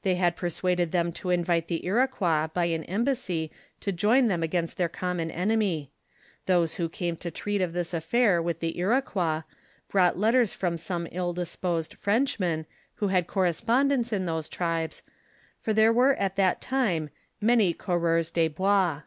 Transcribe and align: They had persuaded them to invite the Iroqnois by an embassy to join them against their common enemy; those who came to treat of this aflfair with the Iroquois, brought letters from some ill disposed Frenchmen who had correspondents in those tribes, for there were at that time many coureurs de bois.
They 0.00 0.14
had 0.14 0.34
persuaded 0.34 0.92
them 0.92 1.12
to 1.12 1.28
invite 1.28 1.68
the 1.68 1.82
Iroqnois 1.84 2.54
by 2.54 2.64
an 2.64 2.84
embassy 2.84 3.50
to 3.80 3.92
join 3.92 4.28
them 4.28 4.42
against 4.42 4.78
their 4.78 4.88
common 4.88 5.30
enemy; 5.30 5.90
those 6.46 6.76
who 6.76 6.88
came 6.88 7.16
to 7.16 7.30
treat 7.30 7.60
of 7.60 7.74
this 7.74 7.92
aflfair 7.92 8.42
with 8.42 8.60
the 8.60 8.78
Iroquois, 8.78 9.42
brought 9.90 10.16
letters 10.18 10.54
from 10.54 10.78
some 10.78 11.06
ill 11.12 11.34
disposed 11.34 11.92
Frenchmen 11.98 12.64
who 12.94 13.08
had 13.08 13.26
correspondents 13.26 14.10
in 14.10 14.24
those 14.24 14.48
tribes, 14.48 15.02
for 15.60 15.74
there 15.74 15.92
were 15.92 16.14
at 16.14 16.36
that 16.36 16.62
time 16.62 17.10
many 17.38 17.74
coureurs 17.74 18.30
de 18.30 18.48
bois. 18.48 19.02